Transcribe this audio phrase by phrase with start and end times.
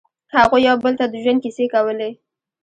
[0.35, 2.09] هغوی یو بل ته د ژوند کیسې کولې.